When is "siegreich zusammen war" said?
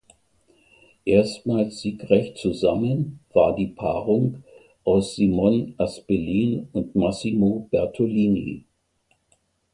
1.81-3.55